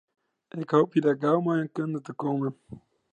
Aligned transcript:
Ik 0.63 0.71
hoopje 0.75 0.99
dêr 1.03 1.17
gau 1.23 1.39
mei 1.45 1.59
yn 1.61 1.67
de 1.71 1.75
kunde 1.77 1.99
te 2.03 2.13
kommen. 2.21 2.53